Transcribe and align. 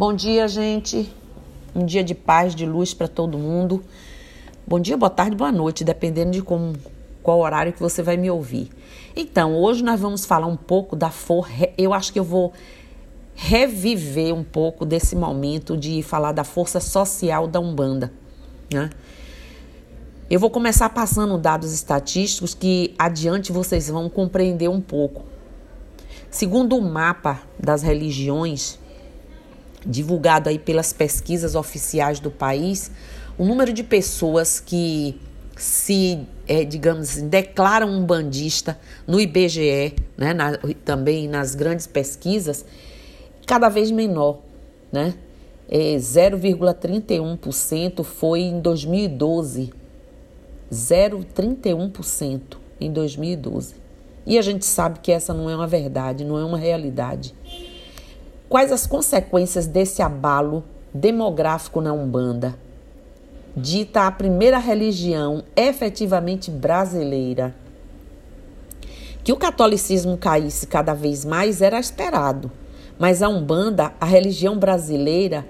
Bom 0.00 0.14
dia, 0.14 0.48
gente. 0.48 1.14
Um 1.76 1.84
dia 1.84 2.02
de 2.02 2.14
paz, 2.14 2.54
de 2.54 2.64
luz 2.64 2.94
para 2.94 3.06
todo 3.06 3.36
mundo. 3.36 3.84
Bom 4.66 4.80
dia, 4.80 4.96
boa 4.96 5.10
tarde, 5.10 5.36
boa 5.36 5.52
noite, 5.52 5.84
dependendo 5.84 6.30
de 6.30 6.40
como, 6.40 6.72
qual 7.22 7.38
horário 7.38 7.70
que 7.70 7.78
você 7.78 8.02
vai 8.02 8.16
me 8.16 8.30
ouvir. 8.30 8.70
Então, 9.14 9.54
hoje 9.54 9.84
nós 9.84 10.00
vamos 10.00 10.24
falar 10.24 10.46
um 10.46 10.56
pouco 10.56 10.96
da 10.96 11.10
força. 11.10 11.52
Eu 11.76 11.92
acho 11.92 12.14
que 12.14 12.18
eu 12.18 12.24
vou 12.24 12.54
reviver 13.34 14.34
um 14.34 14.42
pouco 14.42 14.86
desse 14.86 15.14
momento 15.14 15.76
de 15.76 16.02
falar 16.02 16.32
da 16.32 16.44
força 16.44 16.80
social 16.80 17.46
da 17.46 17.60
Umbanda, 17.60 18.10
né? 18.72 18.88
Eu 20.30 20.40
vou 20.40 20.48
começar 20.48 20.88
passando 20.88 21.36
dados 21.36 21.74
estatísticos 21.74 22.54
que 22.54 22.94
adiante 22.98 23.52
vocês 23.52 23.90
vão 23.90 24.08
compreender 24.08 24.70
um 24.70 24.80
pouco. 24.80 25.24
Segundo 26.30 26.74
o 26.74 26.80
mapa 26.80 27.42
das 27.58 27.82
religiões, 27.82 28.79
divulgado 29.86 30.48
aí 30.48 30.58
pelas 30.58 30.92
pesquisas 30.92 31.54
oficiais 31.54 32.20
do 32.20 32.30
país, 32.30 32.90
o 33.38 33.44
número 33.44 33.72
de 33.72 33.82
pessoas 33.82 34.60
que 34.60 35.18
se, 35.56 36.20
é, 36.48 36.64
digamos 36.64 37.10
assim, 37.10 37.28
declaram 37.28 37.88
um 37.88 38.04
bandista 38.04 38.78
no 39.06 39.20
IBGE, 39.20 39.94
né, 40.16 40.32
na, 40.32 40.56
também 40.84 41.28
nas 41.28 41.54
grandes 41.54 41.86
pesquisas, 41.86 42.64
cada 43.46 43.68
vez 43.68 43.90
menor, 43.90 44.38
né? 44.90 45.14
É, 45.68 45.96
0,31% 45.96 48.02
foi 48.02 48.40
em 48.40 48.60
2012, 48.60 49.72
0,31% 50.72 52.40
em 52.80 52.92
2012. 52.92 53.74
E 54.26 54.38
a 54.38 54.42
gente 54.42 54.64
sabe 54.64 54.98
que 55.00 55.12
essa 55.12 55.32
não 55.32 55.48
é 55.48 55.54
uma 55.54 55.66
verdade, 55.66 56.24
não 56.24 56.38
é 56.38 56.44
uma 56.44 56.58
realidade. 56.58 57.34
Quais 58.50 58.72
as 58.72 58.84
consequências 58.84 59.68
desse 59.68 60.02
abalo 60.02 60.64
demográfico 60.92 61.80
na 61.80 61.92
Umbanda? 61.92 62.58
Dita 63.56 64.08
a 64.08 64.10
primeira 64.10 64.58
religião 64.58 65.44
efetivamente 65.54 66.50
brasileira. 66.50 67.54
Que 69.22 69.32
o 69.32 69.36
catolicismo 69.36 70.16
caísse 70.16 70.66
cada 70.66 70.94
vez 70.94 71.24
mais 71.24 71.62
era 71.62 71.78
esperado, 71.78 72.50
mas 72.98 73.22
a 73.22 73.28
Umbanda, 73.28 73.92
a 74.00 74.04
religião 74.04 74.58
brasileira, 74.58 75.46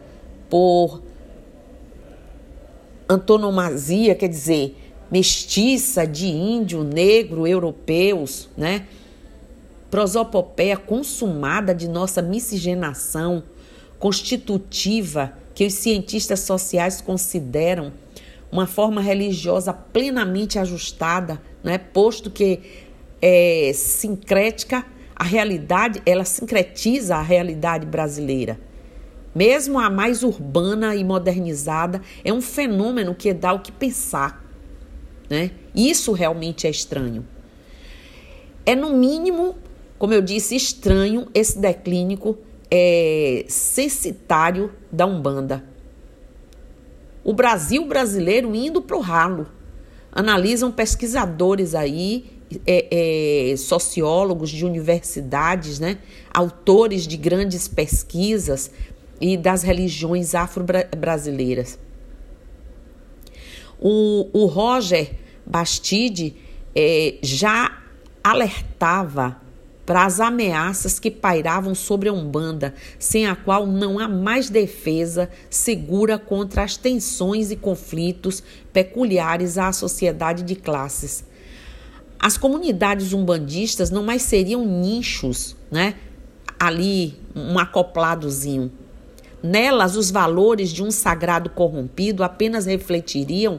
por 0.50 1.00
antonomasia, 3.08 4.14
quer 4.14 4.28
dizer, 4.28 4.76
mestiça 5.10 6.06
de 6.06 6.26
índio, 6.26 6.84
negro, 6.84 7.46
europeus, 7.46 8.50
né? 8.58 8.86
Prosopopeia 9.90 10.76
consumada 10.76 11.74
de 11.74 11.88
nossa 11.88 12.22
miscigenação 12.22 13.42
constitutiva 13.98 15.32
que 15.54 15.66
os 15.66 15.74
cientistas 15.74 16.40
sociais 16.40 17.00
consideram 17.00 17.92
uma 18.50 18.66
forma 18.66 19.00
religiosa 19.00 19.72
plenamente 19.72 20.58
ajustada, 20.58 21.40
né? 21.62 21.78
posto 21.78 22.30
que 22.30 22.60
é 23.20 23.72
sincrética 23.74 24.84
a 25.14 25.24
realidade, 25.24 26.00
ela 26.06 26.24
sincretiza 26.24 27.16
a 27.16 27.22
realidade 27.22 27.84
brasileira. 27.84 28.58
Mesmo 29.34 29.78
a 29.78 29.90
mais 29.90 30.22
urbana 30.22 30.96
e 30.96 31.04
modernizada, 31.04 32.00
é 32.24 32.32
um 32.32 32.40
fenômeno 32.40 33.14
que 33.14 33.32
dá 33.34 33.52
o 33.52 33.60
que 33.60 33.70
pensar. 33.70 34.42
Né? 35.28 35.50
Isso 35.74 36.12
realmente 36.12 36.66
é 36.66 36.70
estranho. 36.70 37.26
É, 38.64 38.74
no 38.74 38.94
mínimo, 38.94 39.56
como 40.00 40.14
eu 40.14 40.22
disse, 40.22 40.56
estranho 40.56 41.28
esse 41.34 41.58
declínio 41.58 42.38
é, 42.70 43.44
censitário 43.46 44.72
da 44.90 45.04
Umbanda. 45.04 45.62
O 47.22 47.34
Brasil 47.34 47.86
brasileiro 47.86 48.54
indo 48.54 48.80
para 48.80 48.96
o 48.96 49.00
ralo. 49.00 49.46
Analisam 50.10 50.72
pesquisadores 50.72 51.74
aí, 51.74 52.24
é, 52.66 53.50
é, 53.52 53.56
sociólogos 53.58 54.48
de 54.48 54.64
universidades, 54.64 55.78
né? 55.78 55.98
autores 56.32 57.06
de 57.06 57.18
grandes 57.18 57.68
pesquisas 57.68 58.70
e 59.20 59.36
das 59.36 59.62
religiões 59.62 60.34
afro-brasileiras. 60.34 61.78
O, 63.78 64.30
o 64.32 64.46
Roger 64.46 65.12
Bastide 65.44 66.36
é, 66.74 67.16
já 67.20 67.82
alertava 68.24 69.49
para 69.90 70.04
as 70.04 70.20
ameaças 70.20 71.00
que 71.00 71.10
pairavam 71.10 71.74
sobre 71.74 72.08
a 72.08 72.12
Umbanda, 72.12 72.72
sem 72.96 73.26
a 73.26 73.34
qual 73.34 73.66
não 73.66 73.98
há 73.98 74.06
mais 74.06 74.48
defesa 74.48 75.28
segura 75.50 76.16
contra 76.16 76.62
as 76.62 76.76
tensões 76.76 77.50
e 77.50 77.56
conflitos 77.56 78.40
peculiares 78.72 79.58
à 79.58 79.72
sociedade 79.72 80.44
de 80.44 80.54
classes. 80.54 81.24
As 82.20 82.38
comunidades 82.38 83.12
umbandistas 83.12 83.90
não 83.90 84.04
mais 84.04 84.22
seriam 84.22 84.64
nichos, 84.64 85.56
né? 85.72 85.96
Ali, 86.56 87.18
um 87.34 87.58
acopladozinho. 87.58 88.70
Nelas, 89.42 89.96
os 89.96 90.08
valores 90.08 90.70
de 90.70 90.84
um 90.84 90.92
sagrado 90.92 91.50
corrompido 91.50 92.22
apenas 92.22 92.64
refletiriam 92.64 93.58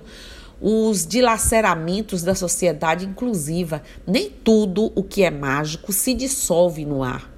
os 0.61 1.07
dilaceramentos 1.07 2.21
da 2.21 2.35
sociedade 2.35 3.05
inclusiva. 3.05 3.81
Nem 4.05 4.29
tudo 4.29 4.91
o 4.93 5.03
que 5.03 5.23
é 5.23 5.31
mágico 5.31 5.91
se 5.91 6.13
dissolve 6.13 6.85
no 6.85 7.01
ar. 7.01 7.29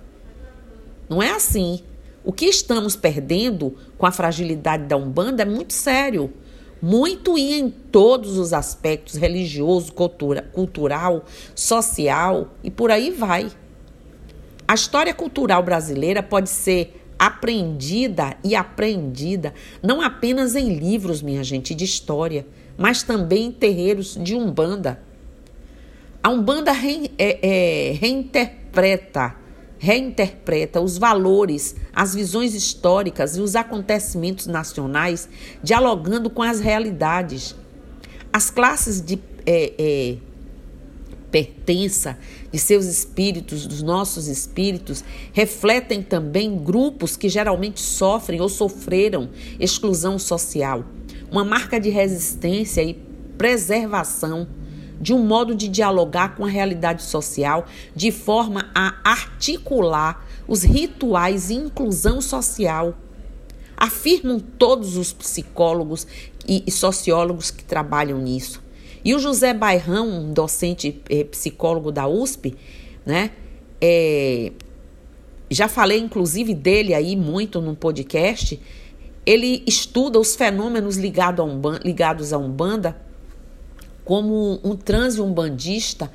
Não 1.10 1.24
é 1.24 1.32
assim. 1.32 1.80
O 2.26 2.34
que 2.34 2.46
estamos 2.46 2.96
perdendo 2.96 3.76
com 3.98 4.06
a 4.06 4.12
fragilidade 4.12 4.86
da 4.86 4.98
Umbanda 4.98 5.44
é 5.44 5.46
muito 5.46 5.74
sério. 5.74 6.34
Muito 6.82 7.38
e 7.38 7.54
em 7.54 7.70
todos 7.70 8.38
os 8.38 8.52
aspectos 8.52 9.16
religioso, 9.16 9.94
cultura, 9.94 10.42
cultural, 10.42 11.24
social 11.56 12.50
e 12.62 12.70
por 12.70 12.92
aí 12.92 13.10
vai. 13.10 13.50
A 14.68 14.74
história 14.74 15.14
cultural 15.14 15.64
brasileira 15.64 16.22
pode 16.22 16.50
ser 16.50 17.02
aprendida 17.18 18.36
e 18.44 18.54
aprendida 18.54 19.54
não 19.82 20.02
apenas 20.02 20.58
em 20.58 20.76
livros, 20.76 21.22
minha 21.22 21.44
gente, 21.44 21.74
de 21.74 21.86
história 21.86 22.46
mas 22.78 23.04
também 23.04 23.46
em 23.46 23.52
terreiros 23.52 24.18
de 24.22 24.36
Umbanda. 24.36 25.00
A 26.22 26.30
Umbanda 26.30 26.72
re, 26.72 27.12
é, 27.18 27.40
é, 27.42 27.92
reinterpreta, 27.94 29.36
reinterpreta 29.78 30.80
os 30.80 30.98
valores, 30.98 31.76
as 31.94 32.16
visões 32.16 32.54
históricas 32.54 33.36
e 33.36 33.42
os 33.42 33.56
acontecimentos 33.56 34.48
nacionais, 34.48 35.28
dialogando 35.62 36.30
com 36.30 36.42
as 36.42 36.60
realidades. 36.60 37.56
As 38.32 38.50
classes 38.50 39.02
de 39.02 39.20
é, 39.46 39.74
é, 39.78 40.18
pertença 41.30 42.18
de 42.52 42.58
seus 42.58 42.86
espíritos, 42.86 43.68
dos 43.68 43.82
nossos 43.82 44.28
espíritos, 44.28 45.04
refletem 45.34 46.02
também 46.02 46.58
grupos 46.58 47.18
que 47.18 47.28
geralmente 47.28 47.82
sofrem 47.82 48.40
ou 48.40 48.48
sofreram 48.48 49.30
exclusão 49.60 50.18
social 50.18 50.86
uma 51.34 51.44
marca 51.44 51.80
de 51.80 51.90
resistência 51.90 52.84
e 52.84 52.94
preservação 53.40 54.48
de 55.02 55.16
um 55.16 55.26
modo 55.26 55.56
de 55.56 55.68
dialogar 55.68 56.36
com 56.36 56.46
a 56.46 56.48
realidade 56.48 57.02
social 57.02 57.66
de 57.96 58.12
forma 58.12 58.70
a 58.76 59.00
articular 59.04 60.24
os 60.48 60.62
rituais 60.62 61.50
e 61.50 61.56
inclusão 61.56 62.22
social. 62.22 62.96
Afirmam 63.76 64.40
todos 64.40 64.96
os 64.96 65.12
psicólogos 65.12 66.06
e 66.48 66.70
sociólogos 66.70 67.50
que 67.50 67.64
trabalham 67.64 68.20
nisso. 68.20 68.62
E 69.04 69.16
o 69.16 69.20
José 69.20 69.56
Bairrão, 69.56 70.08
um 70.08 70.34
docente 70.34 71.02
eh, 71.10 71.24
psicólogo 71.24 71.92
da 71.92 72.08
USP, 72.08 72.56
né? 73.04 73.32
É, 73.82 74.52
já 75.50 75.68
falei 75.68 76.00
inclusive 76.00 76.54
dele 76.54 76.94
aí 76.94 77.16
muito 77.16 77.60
no 77.60 77.76
podcast 77.76 78.60
ele 79.26 79.64
estuda 79.66 80.20
os 80.20 80.36
fenômenos 80.36 80.98
ligado 80.98 81.42
a 81.42 81.80
ligados 81.84 82.34
à 82.34 82.38
Umbanda 82.38 82.96
como 84.04 84.60
um 84.64 84.76
transe 84.76 85.22
umbandista, 85.22 86.12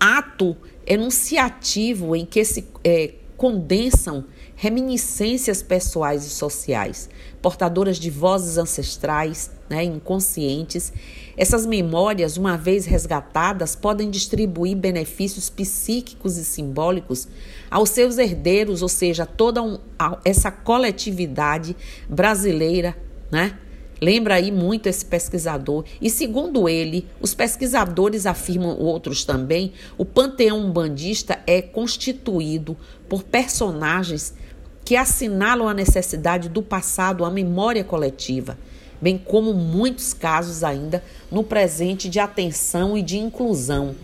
ato 0.00 0.56
enunciativo 0.84 2.16
em 2.16 2.26
que 2.26 2.44
se 2.44 2.66
é, 2.82 3.14
condensam 3.36 4.24
reminiscências 4.62 5.60
pessoais 5.60 6.24
e 6.24 6.30
sociais, 6.30 7.10
portadoras 7.42 7.98
de 7.98 8.08
vozes 8.08 8.58
ancestrais, 8.58 9.50
né, 9.68 9.82
inconscientes. 9.82 10.92
Essas 11.36 11.66
memórias, 11.66 12.36
uma 12.36 12.56
vez 12.56 12.86
resgatadas, 12.86 13.74
podem 13.74 14.08
distribuir 14.08 14.76
benefícios 14.76 15.50
psíquicos 15.50 16.36
e 16.36 16.44
simbólicos 16.44 17.26
aos 17.68 17.90
seus 17.90 18.18
herdeiros, 18.18 18.82
ou 18.82 18.88
seja, 18.88 19.26
toda 19.26 19.60
um, 19.60 19.80
essa 20.24 20.52
coletividade 20.52 21.74
brasileira, 22.08 22.96
né? 23.32 23.58
Lembra 24.00 24.34
aí 24.34 24.52
muito 24.52 24.88
esse 24.88 25.04
pesquisador. 25.04 25.84
E 26.00 26.08
segundo 26.08 26.68
ele, 26.68 27.08
os 27.20 27.34
pesquisadores 27.34 28.26
afirmam 28.26 28.78
outros 28.78 29.24
também, 29.24 29.72
o 29.98 30.04
panteão 30.04 30.60
umbandista 30.60 31.40
é 31.48 31.60
constituído 31.60 32.76
por 33.08 33.24
personagens 33.24 34.34
que 34.84 34.96
assinalam 34.96 35.68
a 35.68 35.74
necessidade 35.74 36.48
do 36.48 36.62
passado, 36.62 37.24
a 37.24 37.30
memória 37.30 37.84
coletiva, 37.84 38.58
bem 39.00 39.16
como 39.16 39.54
muitos 39.54 40.12
casos 40.12 40.64
ainda 40.64 41.02
no 41.30 41.44
presente 41.44 42.08
de 42.08 42.18
atenção 42.18 42.96
e 42.96 43.02
de 43.02 43.18
inclusão. 43.18 43.94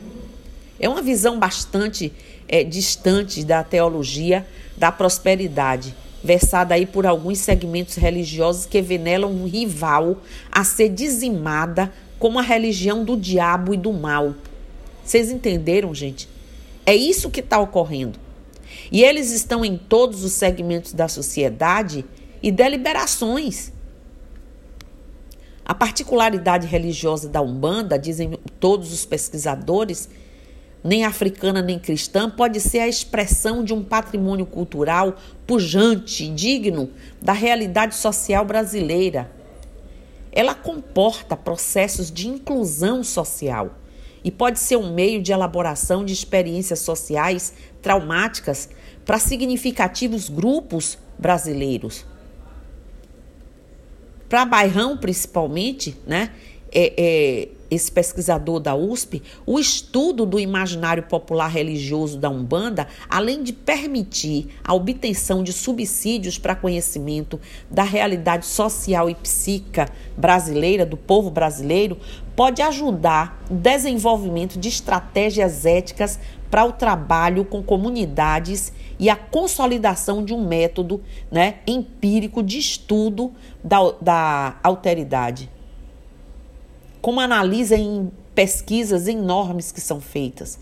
É 0.79 0.89
uma 0.89 1.03
visão 1.03 1.39
bastante 1.39 2.13
é, 2.49 2.63
distante 2.63 3.45
da 3.45 3.63
teologia 3.63 4.47
da 4.77 4.93
prosperidade, 4.93 5.95
versada 6.23 6.75
aí 6.75 6.87
por 6.87 7.07
alguns 7.07 7.39
segmentos 7.39 7.97
religiosos 7.97 8.67
que 8.67 8.81
veneram 8.81 9.31
um 9.31 9.47
rival 9.47 10.19
a 10.51 10.65
ser 10.65 10.89
dizimada 10.89 11.93
como 12.19 12.39
a 12.39 12.43
religião 12.43 13.05
do 13.05 13.17
diabo 13.17 13.75
e 13.75 13.77
do 13.77 13.93
mal. 13.93 14.35
Vocês 15.05 15.31
entenderam, 15.31 15.95
gente? 15.95 16.29
É 16.85 16.95
isso 16.95 17.31
que 17.31 17.41
está 17.41 17.59
ocorrendo. 17.59 18.19
E 18.91 19.03
eles 19.03 19.33
estão 19.33 19.65
em 19.65 19.77
todos 19.77 20.25
os 20.25 20.33
segmentos 20.33 20.93
da 20.93 21.09
sociedade 21.09 22.05
e 22.43 22.51
deliberações. 22.51 23.73
A 25.65 25.75
particularidade 25.75 26.67
religiosa 26.67 27.29
da 27.29 27.43
Umbanda, 27.43 27.99
dizem 27.99 28.39
todos 28.59 28.93
os 28.93 29.05
pesquisadores, 29.05 30.09
nem 30.83 31.05
africana 31.05 31.61
nem 31.61 31.79
cristã, 31.79 32.31
pode 32.31 32.61
ser 32.61 32.79
a 32.79 32.89
expressão 32.89 33.63
de 33.63 33.75
um 33.75 33.85
patrimônio 33.85 34.47
cultural 34.47 35.17
pujante 35.47 36.25
e 36.25 36.29
digno 36.31 36.91
da 37.21 37.33
realidade 37.33 37.97
social 37.97 38.45
brasileira. 38.45 39.31
Ela 40.33 40.55
comporta 40.55 41.37
processos 41.37 42.11
de 42.11 42.29
inclusão 42.29 43.05
social 43.05 43.75
e 44.23 44.31
pode 44.31 44.59
ser 44.59 44.77
um 44.77 44.93
meio 44.93 45.23
de 45.23 45.33
elaboração 45.33 46.05
de 46.05 46.13
experiências 46.13 46.81
sociais 46.81 47.53
traumáticas 47.81 48.69
para 49.05 49.19
significativos 49.19 50.29
grupos 50.29 50.99
brasileiros. 51.19 52.05
Para 54.29 54.45
Bairrão, 54.45 54.97
principalmente, 54.99 55.97
né, 56.07 56.31
é, 56.71 56.93
é, 56.97 57.49
esse 57.71 57.91
pesquisador 57.91 58.61
da 58.61 58.75
USP, 58.75 59.23
o 59.47 59.59
estudo 59.59 60.25
do 60.25 60.41
imaginário 60.41 61.03
popular 61.03 61.49
religioso 61.49 62.19
da 62.19 62.31
Umbanda, 62.31 62.89
além 63.09 63.43
de 63.43 63.53
permitir 63.53 64.49
a 64.65 64.75
obtenção 64.75 65.43
de 65.43 65.53
subsídios 65.53 66.39
para 66.39 66.55
conhecimento 66.55 67.41
da 67.71 67.83
realidade 67.83 68.47
social 68.47 69.11
e 69.11 69.15
psíquica 69.15 69.89
brasileira, 70.17 70.87
do 70.87 70.97
povo 70.97 71.31
brasileiro, 71.31 71.99
pode 72.35 72.63
ajudar 72.63 73.43
o 73.51 73.55
desenvolvimento 73.55 74.59
de 74.59 74.69
estratégias 74.69 75.67
éticas 75.67 76.19
para 76.51 76.65
o 76.65 76.73
trabalho 76.73 77.45
com 77.45 77.63
comunidades 77.63 78.73
e 78.99 79.11
a 79.11 79.17
consolidação 79.17 80.25
de 80.25 80.33
um 80.33 80.47
método 80.47 81.03
né, 81.31 81.57
empírico 81.67 82.43
de 82.43 82.59
estudo 82.59 83.33
da, 83.63 83.79
da 84.01 84.57
alteridade. 84.63 85.51
Como 87.01 87.21
analisa 87.21 87.77
em 87.77 88.11
pesquisas 88.35 89.09
enormes 89.09 89.73
que 89.73 89.81
são 89.81 90.01
feitas. 90.01 90.59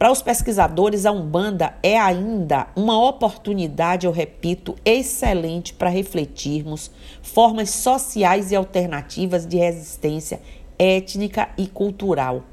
Para 0.00 0.10
os 0.10 0.22
pesquisadores, 0.22 1.04
a 1.04 1.12
Umbanda 1.12 1.74
é 1.82 1.98
ainda 1.98 2.68
uma 2.74 2.98
oportunidade, 3.06 4.06
eu 4.06 4.12
repito, 4.12 4.74
excelente 4.82 5.74
para 5.74 5.90
refletirmos 5.90 6.90
formas 7.22 7.68
sociais 7.68 8.50
e 8.50 8.56
alternativas 8.56 9.46
de 9.46 9.58
resistência 9.58 10.40
étnica 10.78 11.50
e 11.58 11.66
cultural. 11.66 12.44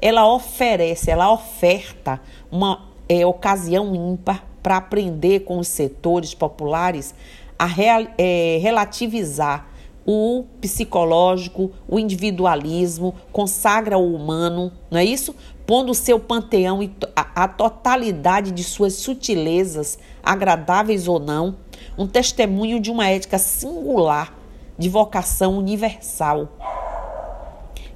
Ela 0.00 0.26
oferece, 0.32 1.10
ela 1.10 1.30
oferta 1.30 2.18
uma 2.50 2.88
é, 3.06 3.26
ocasião 3.26 3.94
ímpar 3.94 4.46
para 4.62 4.78
aprender 4.78 5.40
com 5.40 5.58
os 5.58 5.68
setores 5.68 6.32
populares 6.32 7.14
a 7.58 7.66
real, 7.66 8.06
é, 8.16 8.58
relativizar 8.62 9.68
o 10.06 10.44
psicológico, 10.60 11.72
o 11.88 11.98
individualismo, 11.98 13.14
consagra 13.32 13.98
o 13.98 14.14
humano, 14.14 14.72
não 14.88 15.00
é 15.00 15.04
isso? 15.04 15.34
Pondo 15.66 15.90
o 15.90 15.94
seu 15.94 16.20
panteão 16.20 16.80
e 16.80 16.92
a, 17.16 17.48
totalidade 17.48 18.52
de 18.52 18.62
suas 18.62 18.94
sutilezas, 18.94 19.98
agradáveis 20.22 21.08
ou 21.08 21.18
não, 21.18 21.56
um 21.98 22.06
testemunho 22.06 22.78
de 22.78 22.90
uma 22.90 23.08
ética 23.08 23.36
singular, 23.36 24.32
de 24.78 24.88
vocação 24.88 25.58
universal 25.58 26.48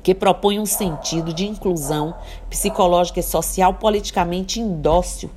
que 0.03 0.15
propõe 0.15 0.59
um 0.59 0.65
sentido 0.65 1.33
de 1.33 1.47
inclusão 1.47 2.15
psicológica 2.49 3.21
e 3.21 3.23
social 3.23 3.75
politicamente 3.75 4.59
indócil, 4.59 5.31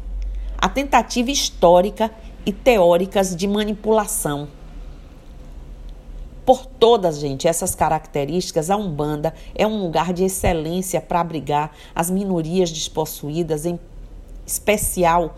a 0.57 0.69
tentativa 0.69 1.29
histórica 1.29 2.09
e 2.45 2.53
teóricas 2.53 3.35
de 3.35 3.45
manipulação. 3.45 4.47
Por 6.45 6.65
todas, 6.65 7.19
gente, 7.19 7.47
essas 7.47 7.73
características, 7.73 8.69
a 8.69 8.75
Umbanda 8.75 9.33
é 9.55 9.65
um 9.65 9.81
lugar 9.81 10.11
de 10.11 10.25
excelência 10.25 10.99
para 10.99 11.21
abrigar 11.21 11.71
as 11.95 12.09
minorias 12.09 12.69
despossuídas, 12.69 13.65
em 13.65 13.79
especial 14.45 15.35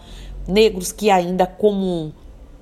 negros 0.47 0.91
que 0.91 1.11
ainda 1.11 1.45
como 1.45 2.13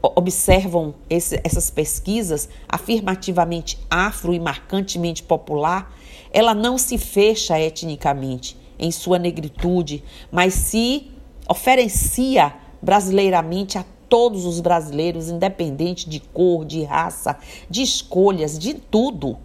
observam 0.01 0.93
esse, 1.09 1.39
essas 1.43 1.69
pesquisas 1.69 2.49
afirmativamente 2.67 3.79
afro 3.89 4.33
e 4.33 4.39
marcantemente 4.39 5.23
popular, 5.23 5.95
ela 6.31 6.53
não 6.53 6.77
se 6.77 6.97
fecha 6.97 7.57
etnicamente 7.57 8.57
em 8.77 8.91
sua 8.91 9.17
negritude, 9.17 10.03
mas 10.29 10.53
se 10.53 11.11
oferecia 11.47 12.53
brasileiramente 12.81 13.77
a 13.77 13.85
todos 14.13 14.45
os 14.45 14.59
brasileiros, 14.59 15.27
independente 15.27 16.07
de 16.07 16.19
cor, 16.19 16.65
de 16.65 16.83
raça, 16.83 17.35
de 17.67 17.81
escolhas, 17.81 18.59
de 18.59 18.75
tudo. 18.75 19.39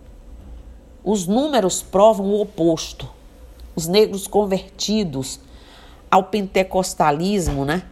Os 1.02 1.26
números 1.26 1.80
provam 1.80 2.26
o 2.26 2.42
oposto. 2.42 3.08
Os 3.74 3.88
negros 3.88 4.26
convertidos 4.26 5.40
ao 6.10 6.24
pentecostalismo, 6.24 7.64
né, 7.64 7.82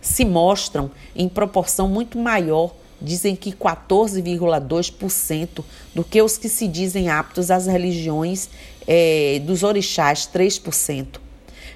se 0.00 0.24
mostram 0.24 0.90
em 1.14 1.28
proporção 1.28 1.86
muito 1.88 2.16
maior 2.16 2.70
dizem 2.98 3.36
que 3.36 3.52
14,2% 3.52 5.62
do 5.94 6.02
que 6.02 6.22
os 6.22 6.38
que 6.38 6.48
se 6.48 6.66
dizem 6.66 7.10
aptos 7.10 7.50
às 7.50 7.66
religiões 7.66 8.48
é, 8.86 9.42
dos 9.44 9.62
orixás, 9.62 10.26
3%. 10.32 11.20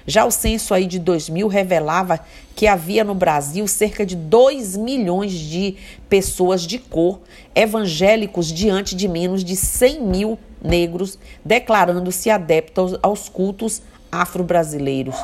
Já 0.09 0.23
o 0.23 0.31
censo 0.31 0.73
aí 0.73 0.87
de 0.87 0.99
2000 0.99 1.49
revelava 1.49 2.17
que 2.55 2.65
havia 2.65 3.03
no 3.03 3.13
Brasil 3.13 3.67
cerca 3.67 4.05
de 4.05 4.15
2 4.15 4.77
milhões 4.77 5.33
de 5.33 5.75
pessoas 6.07 6.61
de 6.61 6.79
cor 6.79 7.19
evangélicos 7.53 8.47
diante 8.47 8.95
de 8.95 9.05
menos 9.05 9.43
de 9.43 9.57
100 9.57 10.01
mil 10.01 10.39
negros 10.63 11.19
declarando-se 11.43 12.29
adeptos 12.29 12.97
aos 13.03 13.27
cultos 13.27 13.81
afro-brasileiros. 14.09 15.15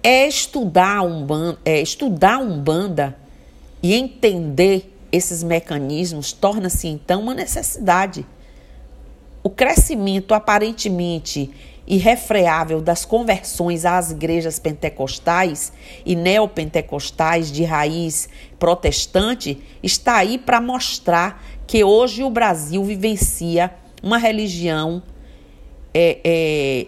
É 0.00 0.28
estudar 0.28 1.02
Umbanda, 1.02 1.58
é, 1.64 1.80
estudar 1.80 2.38
Umbanda 2.38 3.16
e 3.82 3.94
entender 3.94 4.96
esses 5.10 5.42
mecanismos 5.42 6.32
torna-se 6.32 6.86
então 6.86 7.22
uma 7.22 7.34
necessidade. 7.34 8.24
O 9.42 9.50
crescimento 9.50 10.32
aparentemente 10.34 11.50
irrefreável 11.86 12.80
das 12.80 13.04
conversões 13.04 13.84
às 13.84 14.10
igrejas 14.10 14.58
pentecostais 14.58 15.72
e 16.04 16.16
neopentecostais 16.16 17.52
de 17.52 17.62
raiz 17.64 18.28
protestante 18.58 19.62
está 19.82 20.16
aí 20.16 20.36
para 20.36 20.60
mostrar 20.60 21.42
que 21.66 21.84
hoje 21.84 22.24
o 22.24 22.30
Brasil 22.30 22.82
vivencia 22.82 23.72
uma 24.02 24.18
religião 24.18 25.02
é, 25.94 26.18
é, 26.24 26.86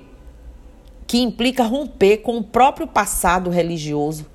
que 1.06 1.18
implica 1.18 1.62
romper 1.62 2.18
com 2.18 2.36
o 2.38 2.44
próprio 2.44 2.86
passado 2.86 3.50
religioso. 3.50 4.26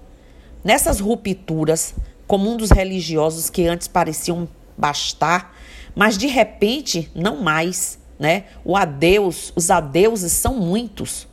Nessas 0.64 1.00
rupturas, 1.00 1.94
como 2.26 2.50
um 2.50 2.58
dos 2.58 2.72
religiosos 2.72 3.50
que 3.50 3.68
antes 3.68 3.88
pareciam 3.88 4.48
bastar, 4.78 5.56
mas 5.96 6.18
de 6.18 6.28
repente 6.28 7.12
não 7.14 7.42
mais, 7.42 8.00
né? 8.24 8.46
O 8.64 8.78
adeus, 8.78 9.52
os 9.54 9.70
adeuses 9.70 10.32
são 10.32 10.56
muitos. 10.56 11.28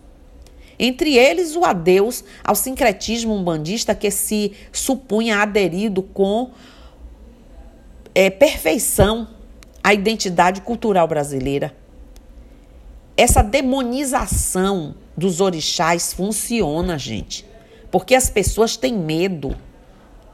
Entre 0.77 1.17
eles, 1.17 1.55
o 1.55 1.65
adeus 1.65 2.25
ao 2.43 2.57
sincretismo 2.57 3.33
umbandista 3.33 3.95
que 3.95 4.11
se 4.11 4.55
supunha 4.73 5.39
aderido 5.39 6.03
com 6.03 6.51
é, 8.13 8.29
perfeição 8.29 9.29
à 9.85 9.95
identidade 9.95 10.63
cultural 10.63 11.07
brasileira. 11.07 11.73
Essa 13.17 13.41
demonização 13.41 14.97
dos 15.17 15.41
orixás 15.41 16.13
funciona, 16.13 16.99
gente, 16.99 17.47
porque 17.89 18.17
as 18.17 18.29
pessoas 18.29 18.77
têm 18.77 18.99
medo. 18.99 19.57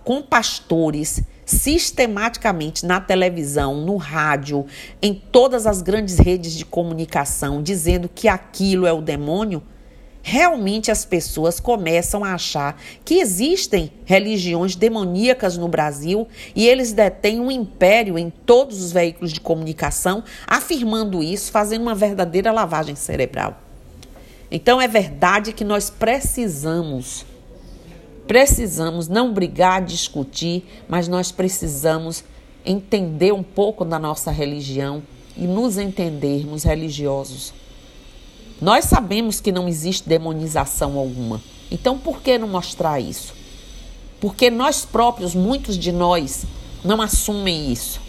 Com 0.03 0.23
pastores 0.23 1.21
sistematicamente 1.47 2.85
na 2.85 3.01
televisão, 3.01 3.77
no 3.77 3.97
rádio, 3.97 4.67
em 5.01 5.15
todas 5.15 5.67
as 5.67 5.81
grandes 5.81 6.19
redes 6.19 6.53
de 6.53 6.65
comunicação, 6.65 7.63
dizendo 7.63 8.11
que 8.13 8.27
aquilo 8.27 8.85
é 8.85 8.93
o 8.93 9.01
demônio, 9.01 9.63
realmente 10.21 10.91
as 10.91 11.05
pessoas 11.05 11.61
começam 11.61 12.25
a 12.25 12.35
achar 12.35 12.83
que 13.05 13.21
existem 13.21 13.93
religiões 14.05 14.75
demoníacas 14.75 15.57
no 15.57 15.69
Brasil 15.69 16.27
e 16.53 16.67
eles 16.67 16.93
detêm 16.93 17.39
um 17.41 17.49
império 17.49 18.19
em 18.19 18.29
todos 18.29 18.83
os 18.83 18.91
veículos 18.91 19.33
de 19.33 19.41
comunicação, 19.41 20.25
afirmando 20.45 21.23
isso, 21.23 21.53
fazendo 21.53 21.83
uma 21.83 21.95
verdadeira 21.95 22.51
lavagem 22.51 22.97
cerebral. 22.97 23.63
Então 24.51 24.81
é 24.81 24.89
verdade 24.89 25.53
que 25.53 25.65
nós 25.65 25.91
precisamos 25.91 27.25
precisamos 28.27 29.09
não 29.09 29.33
brigar, 29.33 29.85
discutir, 29.85 30.65
mas 30.89 31.09
nós 31.09 31.31
precisamos 31.31 32.25
entender 32.65 33.33
um 33.33 33.43
pouco 33.43 33.85
da 33.85 33.99
nossa 33.99 34.31
religião 34.31 35.03
e 35.37 35.47
nos 35.47 35.79
entendermos 35.79 36.65
religiosos. 36.65 37.53
Nós 38.61 38.87
sabemos 38.87 39.41
que 39.41 39.53
não 39.53 39.69
existe 39.69 40.09
demonização 40.09 40.99
alguma. 40.99 41.41
Então 41.71 41.99
por 41.99 42.21
que 42.21 42.39
não 42.39 42.49
mostrar 42.49 43.01
isso? 43.01 43.35
Porque 44.21 44.51
nós 44.51 44.85
próprios, 44.85 45.35
muitos 45.35 45.77
de 45.77 45.93
nós, 45.93 46.45
não 46.85 47.03
assumem 47.03 47.71
isso. 47.71 48.01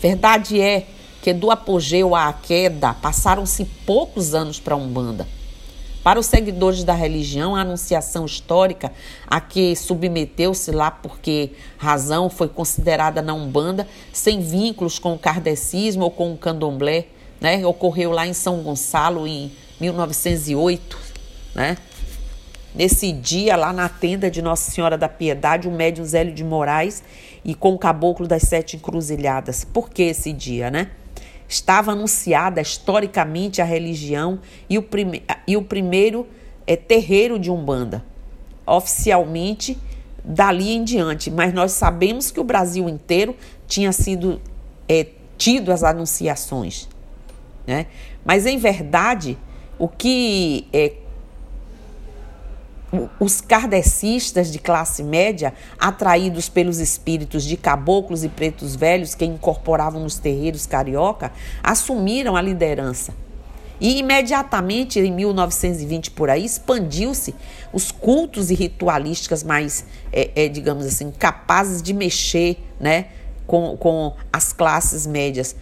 Verdade 0.00 0.60
é 0.60 0.86
que 1.22 1.32
do 1.32 1.50
apogeu 1.50 2.14
à 2.16 2.32
queda 2.32 2.94
passaram-se 2.94 3.64
poucos 3.86 4.34
anos 4.34 4.58
para 4.58 4.74
a 4.74 4.78
Umbanda. 4.78 5.28
Para 6.02 6.18
os 6.18 6.26
seguidores 6.26 6.82
da 6.82 6.94
religião, 6.94 7.54
a 7.54 7.60
anunciação 7.60 8.26
histórica 8.26 8.90
a 9.26 9.40
que 9.40 9.76
submeteu-se 9.76 10.72
lá 10.72 10.90
porque 10.90 11.52
razão 11.78 12.28
foi 12.28 12.48
considerada 12.48 13.22
na 13.22 13.32
Umbanda, 13.32 13.86
sem 14.12 14.40
vínculos 14.40 14.98
com 14.98 15.14
o 15.14 15.18
kardecismo 15.18 16.04
ou 16.04 16.10
com 16.10 16.32
o 16.32 16.36
candomblé, 16.36 17.06
né? 17.40 17.64
Ocorreu 17.64 18.10
lá 18.10 18.26
em 18.26 18.32
São 18.32 18.62
Gonçalo 18.62 19.28
em 19.28 19.52
1908, 19.80 20.98
né? 21.54 21.76
Nesse 22.74 23.12
dia, 23.12 23.54
lá 23.54 23.72
na 23.72 23.88
tenda 23.88 24.30
de 24.30 24.42
Nossa 24.42 24.70
Senhora 24.70 24.98
da 24.98 25.08
Piedade, 25.08 25.68
o 25.68 25.70
médium 25.70 26.04
Zélio 26.04 26.34
de 26.34 26.42
Moraes 26.42 27.04
e 27.44 27.54
com 27.54 27.74
o 27.74 27.78
caboclo 27.78 28.26
das 28.26 28.42
sete 28.42 28.76
encruzilhadas. 28.76 29.64
Por 29.64 29.90
que 29.90 30.02
esse 30.02 30.32
dia, 30.32 30.70
né? 30.70 30.88
Estava 31.52 31.92
anunciada 31.92 32.62
historicamente 32.62 33.60
a 33.60 33.64
religião 33.66 34.40
e 34.70 34.78
o, 34.78 34.82
prime 34.82 35.22
e 35.46 35.54
o 35.54 35.62
primeiro 35.62 36.26
é, 36.66 36.76
terreiro 36.76 37.38
de 37.38 37.50
Umbanda. 37.50 38.02
Oficialmente, 38.66 39.78
dali 40.24 40.72
em 40.72 40.82
diante. 40.82 41.30
Mas 41.30 41.52
nós 41.52 41.72
sabemos 41.72 42.30
que 42.30 42.40
o 42.40 42.44
Brasil 42.44 42.88
inteiro 42.88 43.36
tinha 43.66 43.92
sido 43.92 44.40
é, 44.88 45.08
tido 45.36 45.70
as 45.70 45.84
anunciações. 45.84 46.88
Né? 47.66 47.86
Mas, 48.24 48.46
em 48.46 48.56
verdade, 48.56 49.36
o 49.78 49.86
que 49.86 50.66
é, 50.72 50.94
os 53.18 53.40
kardecistas 53.40 54.52
de 54.52 54.58
classe 54.58 55.02
média, 55.02 55.54
atraídos 55.78 56.48
pelos 56.48 56.78
espíritos 56.78 57.44
de 57.44 57.56
caboclos 57.56 58.22
e 58.22 58.28
pretos 58.28 58.76
velhos 58.76 59.14
que 59.14 59.24
incorporavam 59.24 60.02
nos 60.02 60.18
terreiros 60.18 60.66
carioca, 60.66 61.32
assumiram 61.62 62.36
a 62.36 62.42
liderança. 62.42 63.14
E 63.80 63.98
imediatamente, 63.98 65.00
em 65.00 65.10
1920 65.10 66.12
por 66.12 66.30
aí, 66.30 66.44
expandiu-se 66.44 67.34
os 67.72 67.90
cultos 67.90 68.50
e 68.50 68.54
ritualísticas 68.54 69.42
mais, 69.42 69.84
é, 70.12 70.30
é, 70.36 70.48
digamos 70.48 70.86
assim, 70.86 71.10
capazes 71.10 71.82
de 71.82 71.92
mexer 71.92 72.62
né, 72.78 73.06
com, 73.46 73.76
com 73.76 74.14
as 74.32 74.52
classes 74.52 75.06
médias, 75.06 75.56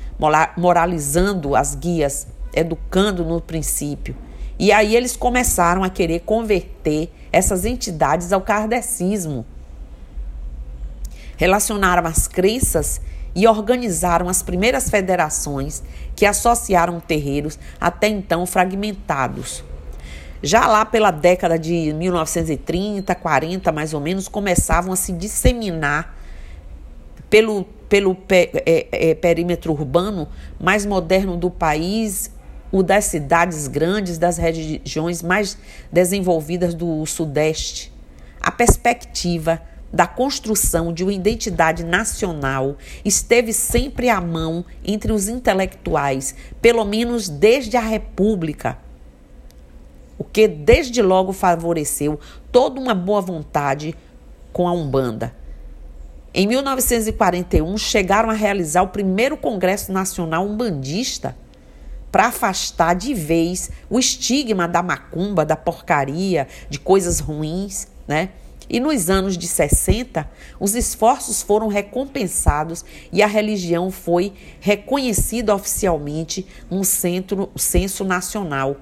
moralizando 0.57 1.57
as 1.57 1.75
guias, 1.75 2.27
educando 2.53 3.25
no 3.25 3.41
princípio. 3.41 4.15
E 4.59 4.71
aí 4.71 4.95
eles 4.95 5.17
começaram 5.17 5.83
a 5.83 5.89
querer 5.89 6.21
converter 6.21 7.11
essas 7.33 7.65
entidades 7.65 8.33
ao 8.33 8.41
kardecismo. 8.41 9.45
Relacionaram 11.37 12.07
as 12.07 12.29
crenças 12.29 13.01
e 13.35 13.47
organizaram 13.47 14.29
as 14.29 14.43
primeiras 14.43 14.91
federações 14.91 15.83
que 16.17 16.27
associaram 16.27 17.01
terreiros 17.01 17.59
até 17.81 18.09
então 18.09 18.45
fragmentados. 18.45 19.65
Já 20.43 20.67
lá 20.67 20.85
pela 20.85 21.11
década 21.11 21.59
de 21.59 21.93
1930, 21.93 23.15
40 23.15 23.73
mais 23.73 23.93
ou 23.93 24.01
menos, 24.01 24.27
começavam 24.27 24.93
a 24.93 24.97
se 24.97 25.13
disseminar 25.13 26.17
pelo, 27.29 27.65
pelo 27.89 28.17
é, 28.31 28.87
é, 28.91 29.15
perímetro 29.15 29.73
urbano 29.73 30.29
mais 30.59 30.85
moderno 30.87 31.37
do 31.37 31.51
país, 31.51 32.31
o 32.73 32.83
das 32.83 33.07
cidades 33.07 33.67
grandes, 33.67 34.19
das 34.19 34.37
regiões 34.37 35.23
mais 35.23 35.59
desenvolvidas 35.93 36.75
do 36.75 37.05
Sudeste. 37.07 37.93
A 38.41 38.51
perspectiva 38.51 39.61
da 39.93 40.07
construção 40.07 40.93
de 40.93 41.03
uma 41.03 41.13
identidade 41.13 41.85
nacional 41.85 42.77
esteve 43.05 43.53
sempre 43.53 44.09
à 44.09 44.21
mão 44.21 44.65
entre 44.85 45.13
os 45.13 45.29
intelectuais, 45.29 46.35
pelo 46.63 46.85
menos 46.85 47.29
desde 47.29 47.77
a 47.77 47.81
República, 47.81 48.79
o 50.17 50.23
que 50.23 50.47
desde 50.47 51.03
logo 51.03 51.33
favoreceu 51.33 52.21
toda 52.53 52.81
uma 52.81 52.95
boa 52.95 53.21
vontade 53.21 53.97
com 54.53 54.69
a 54.69 54.73
Umbanda. 54.73 55.35
Em 56.33 56.47
1941, 56.47 57.77
chegaram 57.77 58.31
a 58.31 58.35
realizar 58.35 58.83
o 58.83 58.89
primeiro 58.89 59.37
Congresso 59.37 59.91
Nacional 59.91 60.47
Umbandista 60.47 61.37
para 62.11 62.27
afastar 62.27 62.95
de 62.95 63.15
vez 63.15 63.71
o 63.89 63.99
estigma 63.99 64.67
da 64.67 64.83
macumba, 64.83 65.45
da 65.45 65.57
porcaria, 65.57 66.49
de 66.69 66.79
coisas 66.79 67.21
ruins, 67.21 67.89
né? 68.07 68.31
E 68.69 68.79
nos 68.79 69.11
anos 69.11 69.37
de 69.37 69.49
60, 69.49 70.31
os 70.61 70.77
esforços 70.77 71.43
foram 71.43 71.67
recompensados 71.67 72.85
e 73.13 73.21
a 73.21 73.27
religião 73.27 73.91
foi 73.91 74.33
reconhecida 74.61 75.53
oficialmente 75.53 76.47
no 76.71 76.85
centro, 76.85 77.51
censo 77.57 78.05
nacional. 78.05 78.77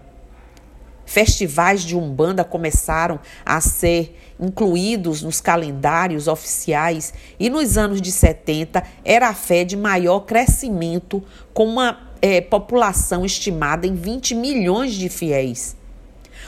Festivais 1.06 1.84
de 1.84 1.96
Umbanda 1.96 2.44
começaram 2.44 3.18
a 3.46 3.62
ser 3.62 4.14
incluídos 4.38 5.22
nos 5.22 5.40
calendários 5.40 6.28
oficiais 6.28 7.14
e 7.40 7.48
nos 7.48 7.78
anos 7.78 8.02
de 8.02 8.12
70 8.12 8.82
era 9.02 9.28
a 9.30 9.34
fé 9.34 9.64
de 9.64 9.74
maior 9.74 10.20
crescimento, 10.20 11.24
com 11.54 11.64
uma 11.64 12.07
é, 12.20 12.40
população 12.40 13.24
estimada 13.24 13.86
em 13.86 13.94
20 13.94 14.34
milhões 14.34 14.94
de 14.94 15.08
fiéis. 15.08 15.76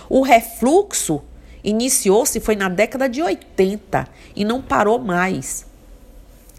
O 0.08 0.22
refluxo 0.22 1.22
iniciou-se 1.62 2.40
foi 2.40 2.56
na 2.56 2.68
década 2.68 3.08
de 3.08 3.22
80 3.22 4.08
e 4.34 4.44
não 4.44 4.60
parou 4.60 4.98
mais, 4.98 5.66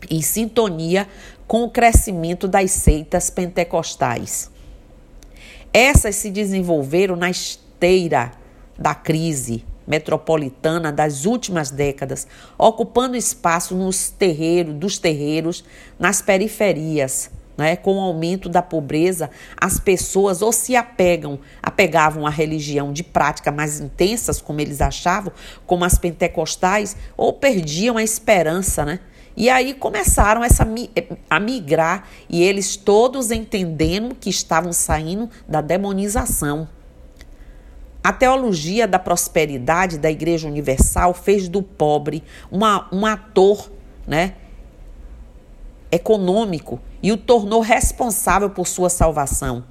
em 0.10 0.22
sintonia 0.22 1.08
com 1.48 1.64
o 1.64 1.70
crescimento 1.70 2.48
das 2.48 2.72
seitas 2.72 3.30
pentecostais. 3.30 4.50
Essas 5.74 6.16
se 6.16 6.30
desenvolveram 6.30 7.16
na 7.16 7.30
esteira 7.30 8.32
da 8.78 8.96
crise 8.96 9.66
metropolitana 9.86 10.92
das 10.92 11.26
últimas 11.26 11.72
décadas, 11.72 12.28
ocupando 12.58 13.18
espaço 13.18 13.76
nos 13.76 14.10
terreiros, 14.10 14.76
dos 14.76 14.98
terreiros, 14.98 15.64
nas 16.00 16.22
periferias 16.22 17.30
né? 17.58 17.76
Com 17.76 17.98
o 17.98 18.02
aumento 18.02 18.50
da 18.50 18.62
pobreza, 18.62 19.30
as 19.60 19.80
pessoas 19.80 20.42
ou 20.42 20.52
se 20.52 20.76
apegam, 20.76 21.40
apegavam 21.62 22.26
à 22.26 22.30
religião 22.30 22.92
de 22.92 23.04
prática 23.04 23.52
mais 23.52 23.80
intensas, 23.80 24.42
como 24.42 24.62
eles 24.62 24.82
achavam, 24.82 25.32
como 25.66 25.86
as 25.86 25.98
pentecostais, 25.98 26.96
ou 27.16 27.34
perdiam 27.34 27.98
a 27.98 28.04
esperança, 28.04 28.86
né? 28.86 29.00
E 29.36 29.50
aí 29.50 29.74
começaram 29.74 30.44
essa, 30.44 30.68
a 31.30 31.40
migrar 31.40 32.08
e 32.30 32.44
eles 32.44 32.76
todos 32.76 33.32
entendendo 33.32 34.14
que 34.14 34.30
estavam 34.30 34.74
saindo 34.74 35.30
da 35.48 35.62
demonização. 35.62 36.68
A 38.04 38.12
teologia 38.12 38.88
da 38.88 38.98
prosperidade 38.98 39.98
da 39.98 40.10
Igreja 40.10 40.48
Universal 40.48 41.14
fez 41.14 41.48
do 41.48 41.62
pobre 41.62 42.24
uma, 42.52 42.90
um 42.92 43.06
ator 43.06 43.72
né, 44.08 44.34
econômico 45.92 46.80
e 47.02 47.12
o 47.12 47.18
tornou 47.18 47.62
responsável 47.62 48.50
por 48.50 48.68
sua 48.68 48.90
salvação. 48.90 49.64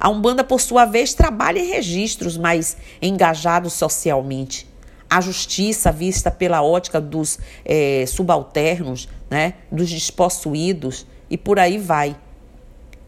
A 0.00 0.08
Umbanda, 0.08 0.44
por 0.44 0.60
sua 0.60 0.84
vez, 0.84 1.14
trabalha 1.14 1.58
em 1.58 1.68
registros 1.68 2.36
mais 2.36 2.76
engajados 3.02 3.72
socialmente. 3.72 4.66
A 5.10 5.20
justiça 5.20 5.90
vista 5.90 6.30
pela 6.30 6.62
ótica 6.62 7.00
dos 7.00 7.38
é, 7.64 8.04
subalternos, 8.06 9.08
né, 9.30 9.54
dos 9.70 9.90
despossuídos 9.90 11.06
e 11.30 11.36
por 11.36 11.58
aí 11.58 11.78
vai. 11.78 12.16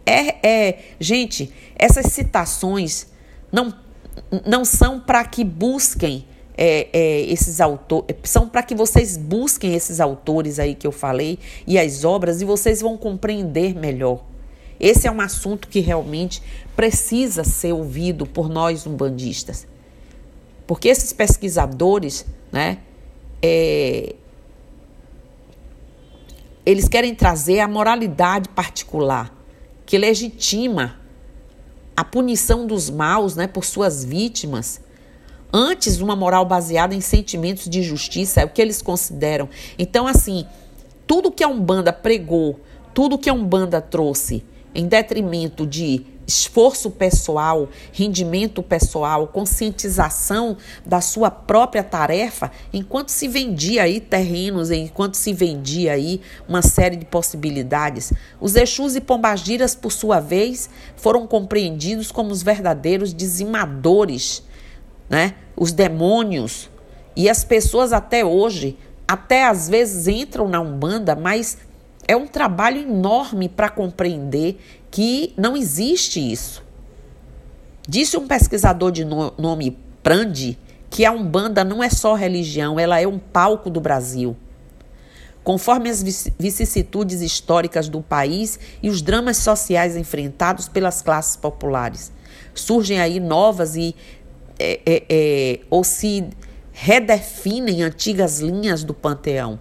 É, 0.04 0.46
é, 0.46 0.78
gente, 0.98 1.52
essas 1.76 2.06
citações 2.06 3.06
não, 3.52 3.72
não 4.46 4.64
são 4.64 4.98
para 4.98 5.24
que 5.24 5.44
busquem 5.44 6.26
é, 6.62 6.88
é, 6.92 7.20
esses 7.22 7.58
autores, 7.58 8.14
são 8.24 8.46
para 8.46 8.62
que 8.62 8.74
vocês 8.74 9.16
busquem 9.16 9.74
esses 9.74 9.98
autores 9.98 10.58
aí 10.58 10.74
que 10.74 10.86
eu 10.86 10.92
falei 10.92 11.38
e 11.66 11.78
as 11.78 12.04
obras 12.04 12.42
e 12.42 12.44
vocês 12.44 12.82
vão 12.82 12.98
compreender 12.98 13.74
melhor. 13.74 14.22
Esse 14.78 15.08
é 15.08 15.10
um 15.10 15.22
assunto 15.22 15.68
que 15.68 15.80
realmente 15.80 16.42
precisa 16.76 17.44
ser 17.44 17.72
ouvido 17.72 18.26
por 18.26 18.50
nós 18.50 18.86
umbandistas. 18.86 19.66
Porque 20.66 20.88
esses 20.88 21.14
pesquisadores, 21.14 22.26
né, 22.52 22.78
é, 23.42 24.14
eles 26.64 26.88
querem 26.88 27.14
trazer 27.14 27.60
a 27.60 27.68
moralidade 27.68 28.50
particular 28.50 29.34
que 29.86 29.96
legitima 29.96 31.00
a 31.96 32.04
punição 32.04 32.66
dos 32.66 32.90
maus 32.90 33.34
né, 33.34 33.46
por 33.46 33.64
suas 33.64 34.04
vítimas. 34.04 34.80
Antes, 35.52 36.00
uma 36.00 36.14
moral 36.14 36.44
baseada 36.44 36.94
em 36.94 37.00
sentimentos 37.00 37.68
de 37.68 37.82
justiça 37.82 38.40
é 38.40 38.44
o 38.44 38.48
que 38.48 38.62
eles 38.62 38.80
consideram. 38.80 39.48
Então, 39.78 40.06
assim, 40.06 40.46
tudo 41.06 41.32
que 41.32 41.42
a 41.42 41.48
Umbanda 41.48 41.92
pregou, 41.92 42.60
tudo 42.94 43.18
que 43.18 43.28
a 43.28 43.32
Umbanda 43.32 43.80
trouxe 43.80 44.44
em 44.74 44.86
detrimento 44.86 45.66
de 45.66 46.06
esforço 46.30 46.92
pessoal, 46.92 47.68
rendimento 47.92 48.62
pessoal, 48.62 49.26
conscientização 49.26 50.56
da 50.86 51.00
sua 51.00 51.28
própria 51.28 51.82
tarefa, 51.82 52.52
enquanto 52.72 53.08
se 53.08 53.26
vendia 53.26 53.82
aí 53.82 53.98
terrenos, 53.98 54.70
enquanto 54.70 55.16
se 55.16 55.32
vendia 55.32 55.92
aí 55.92 56.20
uma 56.48 56.62
série 56.62 56.94
de 56.94 57.04
possibilidades. 57.04 58.12
Os 58.40 58.54
Exus 58.54 58.94
e 58.94 59.00
Pombagiras, 59.00 59.74
por 59.74 59.90
sua 59.90 60.20
vez, 60.20 60.70
foram 60.96 61.26
compreendidos 61.26 62.12
como 62.12 62.30
os 62.30 62.42
verdadeiros 62.42 63.12
dizimadores, 63.12 64.44
né? 65.10 65.34
Os 65.56 65.72
demônios. 65.72 66.70
E 67.16 67.28
as 67.28 67.44
pessoas 67.44 67.92
até 67.92 68.24
hoje, 68.24 68.78
até 69.06 69.44
às 69.44 69.68
vezes 69.68 70.06
entram 70.06 70.48
na 70.48 70.60
Umbanda, 70.60 71.16
mas 71.16 71.58
é 72.06 72.16
um 72.16 72.26
trabalho 72.26 72.80
enorme 72.80 73.48
para 73.48 73.68
compreender 73.68 74.58
que 74.90 75.34
não 75.36 75.56
existe 75.56 76.20
isso. 76.20 76.62
Disse 77.86 78.16
um 78.16 78.26
pesquisador 78.26 78.92
de 78.92 79.04
nome 79.04 79.76
Prandi 80.02 80.56
que 80.88 81.04
a 81.04 81.12
Umbanda 81.12 81.62
não 81.62 81.82
é 81.82 81.88
só 81.90 82.14
religião, 82.14 82.78
ela 82.78 83.00
é 83.00 83.06
um 83.06 83.18
palco 83.18 83.70
do 83.70 83.80
Brasil. 83.80 84.36
Conforme 85.42 85.88
as 85.88 86.02
vicissitudes 86.38 87.22
históricas 87.22 87.88
do 87.88 88.02
país 88.02 88.58
e 88.82 88.90
os 88.90 89.00
dramas 89.00 89.38
sociais 89.38 89.96
enfrentados 89.96 90.68
pelas 90.68 91.00
classes 91.00 91.36
populares, 91.36 92.12
surgem 92.54 93.00
aí 93.00 93.18
novas 93.18 93.76
e 93.76 93.94
é, 94.60 94.80
é, 94.84 95.04
é, 95.08 95.60
ou 95.70 95.82
se 95.82 96.28
redefinem 96.70 97.82
antigas 97.82 98.40
linhas 98.40 98.84
do 98.84 98.92
panteão. 98.92 99.58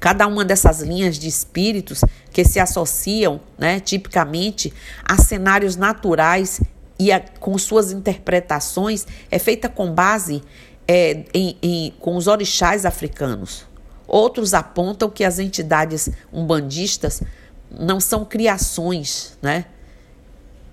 Cada 0.00 0.26
uma 0.26 0.44
dessas 0.44 0.80
linhas 0.80 1.16
de 1.16 1.28
espíritos 1.28 2.04
que 2.32 2.44
se 2.44 2.58
associam, 2.58 3.40
né, 3.56 3.78
tipicamente, 3.78 4.72
a 5.04 5.16
cenários 5.16 5.76
naturais 5.76 6.60
e 6.98 7.12
a, 7.12 7.20
com 7.20 7.56
suas 7.56 7.92
interpretações 7.92 9.06
é 9.30 9.38
feita 9.38 9.68
com 9.68 9.92
base 9.92 10.42
é, 10.86 11.24
em, 11.32 11.56
em, 11.62 11.94
com 12.00 12.16
os 12.16 12.26
orixás 12.26 12.84
africanos. 12.84 13.66
Outros 14.06 14.54
apontam 14.54 15.08
que 15.08 15.22
as 15.22 15.38
entidades 15.38 16.08
umbandistas 16.32 17.22
não 17.70 18.00
são 18.00 18.24
criações, 18.24 19.36
né? 19.42 19.66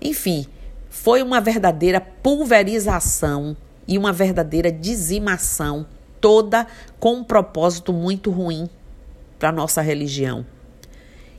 Enfim, 0.00 0.46
foi 0.96 1.22
uma 1.22 1.42
verdadeira 1.42 2.00
pulverização 2.00 3.54
e 3.86 3.98
uma 3.98 4.14
verdadeira 4.14 4.72
dizimação, 4.72 5.86
toda 6.20 6.66
com 6.98 7.16
um 7.16 7.22
propósito 7.22 7.92
muito 7.92 8.30
ruim 8.30 8.68
para 9.38 9.50
a 9.50 9.52
nossa 9.52 9.82
religião. 9.82 10.44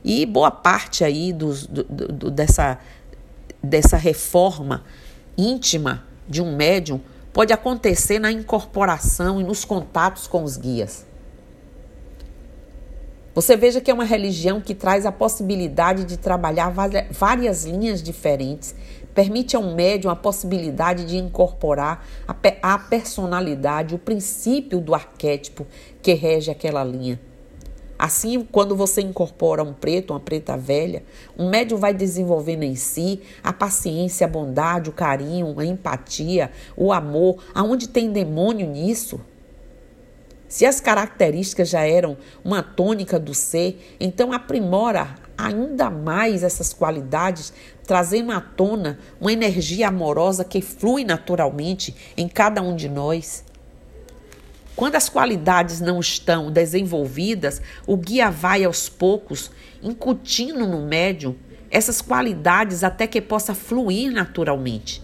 E 0.04 0.24
boa 0.24 0.50
parte 0.50 1.02
aí 1.02 1.32
dos, 1.32 1.66
do, 1.66 1.82
do, 1.82 2.30
dessa, 2.30 2.78
dessa 3.62 3.96
reforma 3.96 4.84
íntima 5.36 6.04
de 6.26 6.40
um 6.40 6.54
médium 6.54 7.00
pode 7.32 7.52
acontecer 7.52 8.20
na 8.20 8.30
incorporação 8.30 9.40
e 9.40 9.44
nos 9.44 9.64
contatos 9.64 10.28
com 10.28 10.44
os 10.44 10.56
guias. 10.56 11.04
Você 13.38 13.56
veja 13.56 13.80
que 13.80 13.88
é 13.88 13.94
uma 13.94 14.02
religião 14.02 14.60
que 14.60 14.74
traz 14.74 15.06
a 15.06 15.12
possibilidade 15.12 16.04
de 16.04 16.16
trabalhar 16.16 16.72
várias 17.10 17.64
linhas 17.64 18.02
diferentes, 18.02 18.74
permite 19.18 19.56
a 19.56 19.58
um 19.58 19.74
médium 19.74 20.12
a 20.12 20.14
possibilidade 20.14 21.04
de 21.04 21.16
incorporar 21.16 22.06
a 22.62 22.78
personalidade, 22.78 23.92
o 23.92 23.98
princípio 23.98 24.80
do 24.80 24.94
arquétipo 24.94 25.66
que 26.00 26.14
rege 26.14 26.52
aquela 26.52 26.84
linha. 26.84 27.20
Assim, 27.98 28.44
quando 28.44 28.76
você 28.76 29.00
incorpora 29.00 29.64
um 29.64 29.72
preto, 29.72 30.12
uma 30.12 30.20
preta 30.20 30.56
velha, 30.56 31.02
um 31.36 31.50
médium 31.50 31.78
vai 31.78 31.92
desenvolvendo 31.92 32.62
em 32.62 32.76
si 32.76 33.20
a 33.42 33.52
paciência, 33.52 34.24
a 34.24 34.30
bondade, 34.30 34.88
o 34.88 34.92
carinho, 34.92 35.58
a 35.58 35.64
empatia, 35.64 36.52
o 36.76 36.92
amor. 36.92 37.42
Aonde 37.52 37.88
tem 37.88 38.12
demônio 38.12 38.68
nisso? 38.68 39.20
Se 40.46 40.64
as 40.64 40.80
características 40.80 41.68
já 41.68 41.80
eram 41.82 42.16
uma 42.44 42.62
tônica 42.62 43.18
do 43.18 43.34
ser, 43.34 43.96
então 43.98 44.32
aprimora 44.32 45.16
ainda 45.38 45.88
mais 45.88 46.42
essas 46.42 46.74
qualidades, 46.74 47.52
trazendo 47.86 48.32
à 48.32 48.40
tona 48.40 48.98
uma 49.20 49.32
energia 49.32 49.86
amorosa 49.86 50.44
que 50.44 50.60
flui 50.60 51.04
naturalmente 51.04 51.94
em 52.16 52.28
cada 52.28 52.60
um 52.60 52.74
de 52.74 52.88
nós. 52.88 53.44
Quando 54.74 54.96
as 54.96 55.08
qualidades 55.08 55.80
não 55.80 56.00
estão 56.00 56.50
desenvolvidas, 56.50 57.62
o 57.86 57.96
guia 57.96 58.30
vai 58.30 58.64
aos 58.64 58.88
poucos 58.88 59.50
incutindo 59.80 60.66
no 60.66 60.86
médium 60.86 61.36
essas 61.70 62.00
qualidades 62.00 62.82
até 62.82 63.06
que 63.06 63.20
possa 63.20 63.54
fluir 63.54 64.12
naturalmente. 64.12 65.02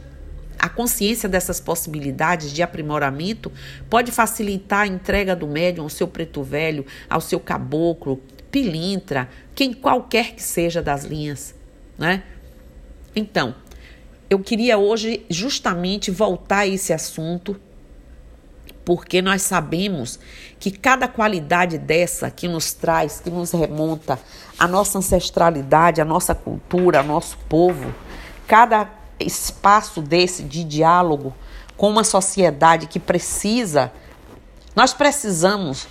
A 0.58 0.68
consciência 0.68 1.28
dessas 1.28 1.60
possibilidades 1.60 2.50
de 2.50 2.62
aprimoramento 2.62 3.52
pode 3.90 4.10
facilitar 4.10 4.80
a 4.80 4.86
entrega 4.86 5.36
do 5.36 5.46
médium 5.46 5.84
ao 5.84 5.90
seu 5.90 6.08
preto 6.08 6.42
velho, 6.42 6.86
ao 7.10 7.20
seu 7.20 7.38
caboclo, 7.38 8.22
pilintra, 8.54 9.28
quem 9.52 9.72
qualquer 9.72 10.36
que 10.36 10.42
seja 10.42 10.80
das 10.80 11.02
linhas, 11.02 11.56
né? 11.98 12.22
Então, 13.16 13.52
eu 14.30 14.38
queria 14.38 14.78
hoje 14.78 15.26
justamente 15.28 16.08
voltar 16.12 16.58
a 16.58 16.66
esse 16.68 16.92
assunto 16.92 17.60
porque 18.84 19.20
nós 19.20 19.42
sabemos 19.42 20.20
que 20.60 20.70
cada 20.70 21.08
qualidade 21.08 21.78
dessa 21.78 22.30
que 22.30 22.46
nos 22.46 22.72
traz, 22.72 23.18
que 23.18 23.28
nos 23.28 23.50
remonta 23.50 24.20
a 24.56 24.68
nossa 24.68 24.98
ancestralidade, 24.98 26.00
a 26.00 26.04
nossa 26.04 26.32
cultura, 26.32 26.98
ao 26.98 27.04
nosso 27.04 27.36
povo, 27.48 27.92
cada 28.46 28.88
espaço 29.18 30.00
desse 30.00 30.44
de 30.44 30.62
diálogo 30.62 31.34
com 31.76 31.90
uma 31.90 32.04
sociedade 32.04 32.86
que 32.86 33.00
precisa, 33.00 33.90
nós 34.76 34.94
precisamos, 34.94 35.88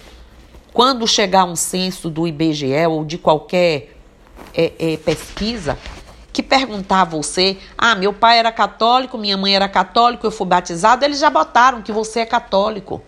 quando 0.74 1.08
chegar 1.08 1.46
um 1.46 1.56
censo 1.56 2.10
do 2.10 2.28
IBGE 2.28 2.88
ou 2.88 3.06
de 3.06 3.18
qualquer 3.18 3.96
é, 4.54 4.74
é, 4.80 4.98
pesquisa, 4.98 5.78
que 6.34 6.42
perguntar 6.42 7.02
a 7.02 7.06
você: 7.06 7.58
ah, 7.78 7.94
meu 7.94 8.12
pai 8.12 8.40
era 8.40 8.52
católico, 8.52 9.18
minha 9.18 9.38
mãe 9.38 9.56
era 9.56 9.70
católico, 9.70 10.26
eu 10.26 10.32
fui 10.32 10.48
batizado, 10.48 11.06
eles 11.06 11.20
já 11.20 11.30
botaram 11.30 11.84
que 11.84 11.92
você 11.92 12.22
é 12.22 12.26
católico. 12.26 13.02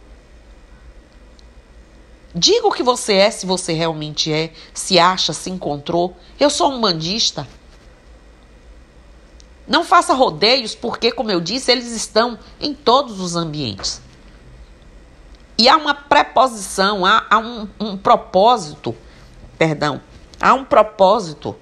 Diga 2.38 2.67
o 2.67 2.71
que 2.71 2.84
você 2.84 3.13
é, 3.13 3.32
se 3.32 3.45
você 3.45 3.73
realmente 3.73 4.32
é, 4.32 4.51
se 4.73 4.99
acha, 4.99 5.32
se 5.34 5.49
encontrou. 5.49 6.15
Eu 6.38 6.49
sou 6.49 6.71
um 6.71 6.82
bandista. 6.82 7.47
Não 9.65 9.86
faça 9.86 10.13
rodeios, 10.13 10.75
porque, 10.75 11.12
como 11.12 11.32
eu 11.32 11.39
disse, 11.39 11.71
eles 11.71 11.91
estão 11.91 12.38
em 12.60 12.73
todos 12.73 13.21
os 13.21 13.38
ambientes. 13.38 14.01
E 15.58 15.69
há 15.69 15.78
uma 15.78 15.95
preposição, 16.23 17.06
há, 17.06 17.25
há 17.30 17.39
um, 17.39 17.67
um 17.80 17.97
propósito, 17.97 18.95
perdão, 19.58 19.99
há 20.39 20.54
um 20.54 20.63
propósito 20.63 21.56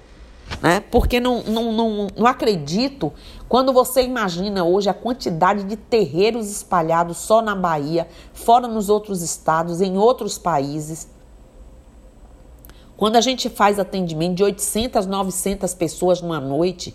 né? 0.60 0.80
Porque 0.90 1.18
não, 1.18 1.42
não, 1.42 1.72
não, 1.72 2.06
não 2.16 2.26
acredito 2.26 3.12
quando 3.48 3.72
você 3.72 4.02
imagina 4.02 4.62
hoje 4.62 4.88
a 4.88 4.94
quantidade 4.94 5.64
de 5.64 5.74
terreiros 5.74 6.50
espalhados 6.50 7.16
só 7.16 7.40
na 7.40 7.54
Bahia, 7.54 8.06
fora 8.32 8.68
nos 8.68 8.88
outros 8.88 9.22
estados, 9.22 9.80
em 9.80 9.96
outros 9.96 10.38
países. 10.38 11.08
Quando 12.96 13.16
a 13.16 13.20
gente 13.20 13.48
faz 13.48 13.78
atendimento 13.78 14.36
de 14.36 14.44
800, 14.44 15.06
900 15.06 15.74
pessoas 15.74 16.20
numa 16.20 16.38
noite, 16.38 16.94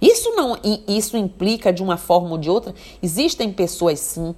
isso 0.00 0.30
não 0.34 0.58
isso 0.88 1.16
implica 1.16 1.72
de 1.72 1.82
uma 1.82 1.96
forma 1.96 2.30
ou 2.30 2.38
de 2.38 2.50
outra. 2.50 2.74
Existem 3.02 3.52
pessoas 3.52 4.00
sim 4.00 4.34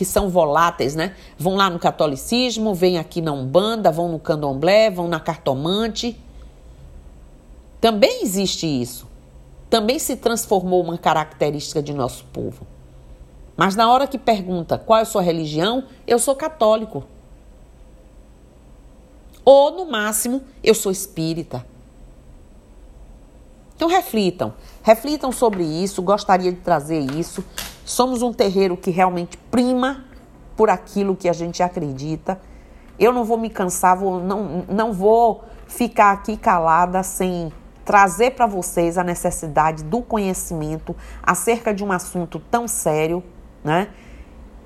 que 0.00 0.04
são 0.06 0.30
voláteis, 0.30 0.96
né? 0.96 1.14
Vão 1.38 1.56
lá 1.56 1.68
no 1.68 1.78
catolicismo, 1.78 2.74
vêm 2.74 2.98
aqui 2.98 3.20
na 3.20 3.32
Umbanda, 3.32 3.92
vão 3.92 4.08
no 4.08 4.18
Candomblé, 4.18 4.90
vão 4.90 5.06
na 5.06 5.20
cartomante 5.20 6.18
também 7.80 8.22
existe 8.22 8.66
isso. 8.66 9.08
Também 9.70 9.98
se 9.98 10.16
transformou 10.16 10.82
uma 10.82 10.98
característica 10.98 11.82
de 11.82 11.94
nosso 11.94 12.24
povo. 12.32 12.66
Mas 13.56 13.74
na 13.74 13.90
hora 13.90 14.06
que 14.06 14.18
pergunta 14.18 14.76
qual 14.76 14.98
é 14.98 15.02
a 15.02 15.06
sua 15.06 15.22
religião, 15.22 15.84
eu 16.06 16.18
sou 16.18 16.34
católico. 16.34 17.04
Ou, 19.44 19.70
no 19.70 19.90
máximo, 19.90 20.42
eu 20.62 20.74
sou 20.74 20.92
espírita. 20.92 21.64
Então 23.74 23.88
reflitam, 23.88 24.52
reflitam 24.82 25.32
sobre 25.32 25.64
isso, 25.64 26.02
gostaria 26.02 26.52
de 26.52 26.58
trazer 26.58 27.00
isso. 27.12 27.42
Somos 27.90 28.22
um 28.22 28.32
terreiro 28.32 28.76
que 28.76 28.88
realmente 28.88 29.36
prima 29.36 30.04
por 30.56 30.70
aquilo 30.70 31.16
que 31.16 31.28
a 31.28 31.32
gente 31.32 31.60
acredita. 31.60 32.40
Eu 32.96 33.12
não 33.12 33.24
vou 33.24 33.36
me 33.36 33.50
cansar, 33.50 33.96
vou, 33.96 34.20
não, 34.20 34.64
não 34.68 34.92
vou 34.92 35.42
ficar 35.66 36.12
aqui 36.12 36.36
calada 36.36 37.02
sem 37.02 37.52
trazer 37.84 38.36
para 38.36 38.46
vocês 38.46 38.96
a 38.96 39.02
necessidade 39.02 39.82
do 39.82 40.02
conhecimento 40.02 40.94
acerca 41.20 41.74
de 41.74 41.82
um 41.82 41.90
assunto 41.90 42.38
tão 42.48 42.68
sério, 42.68 43.24
né? 43.64 43.88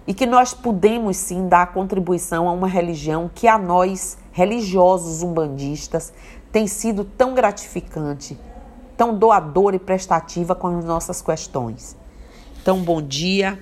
E 0.06 0.12
que 0.12 0.26
nós 0.26 0.52
podemos 0.52 1.16
sim 1.16 1.48
dar 1.48 1.72
contribuição 1.72 2.46
a 2.46 2.52
uma 2.52 2.68
religião 2.68 3.30
que 3.34 3.48
a 3.48 3.56
nós, 3.56 4.18
religiosos 4.32 5.22
umbandistas, 5.22 6.12
tem 6.52 6.66
sido 6.66 7.04
tão 7.06 7.32
gratificante 7.32 8.38
tão 8.98 9.16
doadora 9.16 9.76
e 9.76 9.78
prestativa 9.78 10.54
com 10.54 10.78
as 10.78 10.84
nossas 10.84 11.20
questões. 11.20 12.03
Então, 12.64 12.82
bom 12.82 13.02
dia. 13.02 13.58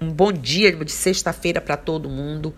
Um 0.00 0.10
bom 0.10 0.32
dia 0.32 0.72
de 0.74 0.90
sexta-feira 0.90 1.60
para 1.60 1.76
todo 1.76 2.08
mundo. 2.08 2.54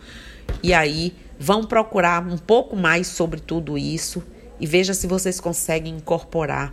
E 0.63 0.73
aí, 0.73 1.17
vão 1.37 1.65
procurar 1.65 2.25
um 2.25 2.39
pouco 2.39 2.77
mais 2.77 3.09
sobre 3.09 3.41
tudo 3.41 3.77
isso 3.77 4.23
e 4.61 4.69
veja 4.69 4.95
se 4.95 5.09
vocês 5.09 5.41
conseguem 5.41 5.97
incorporar 5.97 6.73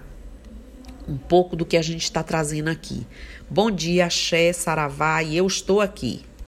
um 1.10 1.18
pouco 1.18 1.56
do 1.56 1.66
que 1.66 1.76
a 1.76 1.82
gente 1.82 2.04
está 2.04 2.22
trazendo 2.22 2.70
aqui. 2.70 3.08
Bom 3.50 3.72
dia, 3.72 4.08
Xé, 4.08 4.54
Saravá, 4.54 5.24
e 5.24 5.36
eu 5.36 5.48
estou 5.48 5.82
aqui. 5.82 6.24